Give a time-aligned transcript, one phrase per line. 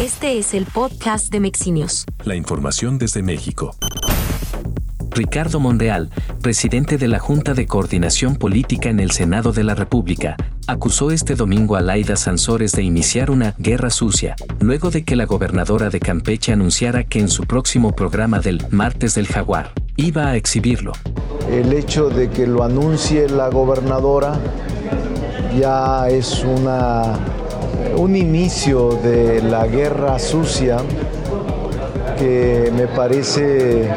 [0.00, 2.04] Este es el podcast de Mexinios.
[2.24, 3.76] La información desde México.
[5.12, 6.10] Ricardo Monreal,
[6.42, 10.36] presidente de la Junta de Coordinación Política en el Senado de la República,
[10.66, 15.26] acusó este domingo a Laida Sansores de iniciar una guerra sucia, luego de que la
[15.26, 20.36] gobernadora de Campeche anunciara que en su próximo programa del Martes del Jaguar iba a
[20.36, 20.90] exhibirlo.
[21.48, 24.40] El hecho de que lo anuncie la gobernadora
[25.56, 27.16] ya es una,
[27.96, 30.78] un inicio de la guerra sucia
[32.18, 33.88] que me parece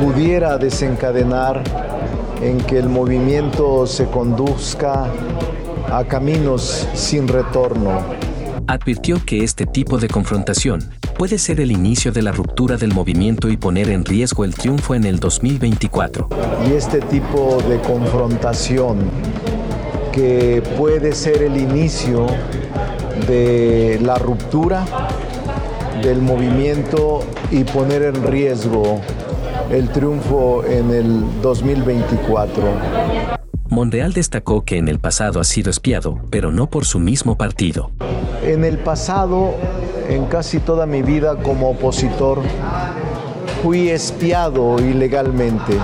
[0.00, 1.62] pudiera desencadenar
[2.42, 5.06] en que el movimiento se conduzca
[5.90, 8.00] a caminos sin retorno.
[8.66, 10.80] Advirtió que este tipo de confrontación
[11.16, 14.94] puede ser el inicio de la ruptura del movimiento y poner en riesgo el triunfo
[14.94, 16.28] en el 2024.
[16.68, 18.98] Y este tipo de confrontación
[20.16, 22.26] que puede ser el inicio
[23.28, 24.86] de la ruptura
[26.02, 27.20] del movimiento
[27.50, 28.98] y poner en riesgo
[29.70, 32.62] el triunfo en el 2024.
[33.68, 37.90] Monreal destacó que en el pasado ha sido espiado, pero no por su mismo partido.
[38.42, 39.54] En el pasado,
[40.08, 42.40] en casi toda mi vida como opositor,
[43.62, 45.74] fui espiado ilegalmente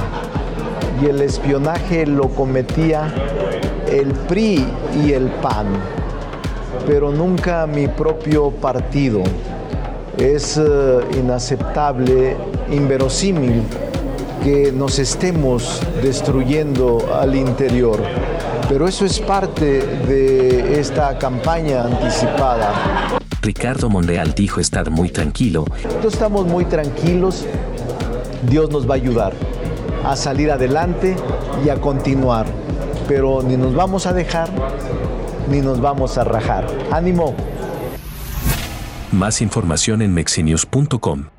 [1.03, 3.13] y el espionaje lo cometía
[4.01, 4.67] el PRI
[5.05, 5.67] y el PAN,
[6.87, 9.23] pero nunca mi propio partido.
[10.17, 12.37] Es uh, inaceptable,
[12.71, 13.63] inverosímil
[14.43, 18.01] que nos estemos destruyendo al interior.
[18.69, 22.73] Pero eso es parte de esta campaña anticipada.
[23.43, 25.65] Ricardo Monreal dijo estar muy tranquilo.
[26.05, 27.45] Estamos muy tranquilos.
[28.49, 29.33] Dios nos va a ayudar
[30.05, 31.17] a salir adelante
[31.65, 32.47] y a continuar.
[33.13, 34.49] Pero ni nos vamos a dejar
[35.51, 36.67] ni nos vamos a rajar.
[36.91, 37.35] Ánimo.
[39.11, 41.32] Más información en mexinews.com.